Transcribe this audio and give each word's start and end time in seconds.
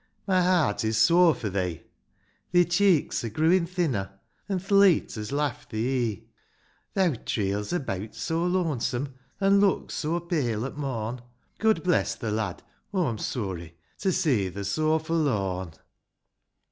My 0.25 0.41
heart 0.41 0.83
is 0.83 0.97
sore 0.97 1.35
for 1.35 1.47
thee; 1.51 1.83
Thi 2.51 2.65
cheeks 2.65 3.23
are 3.23 3.29
grooin' 3.29 3.67
thinner, 3.67 4.19
An' 4.49 4.57
th' 4.59 4.71
leet 4.71 5.13
has 5.13 5.31
laft 5.31 5.69
thi 5.69 5.77
e'e;' 5.77 6.27
Theaw 6.95 7.23
trails 7.23 7.71
abeawt 7.71 8.15
so 8.15 8.43
lonesome, 8.43 9.13
An' 9.39 9.59
looks 9.59 9.93
so 9.93 10.19
pale 10.19 10.65
at 10.65 10.75
morn; 10.75 11.21
God 11.59 11.83
bless 11.83 12.15
tho, 12.15 12.31
lad, 12.31 12.63
aw'm 12.91 13.19
sooty' 13.19 13.73
To 13.99 14.11
see 14.11 14.49
tho 14.49 14.63
so 14.63 14.97
forlorn. 14.97 15.73